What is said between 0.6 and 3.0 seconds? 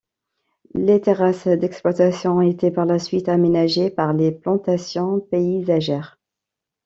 Les terrasses d'exploitation ont été par la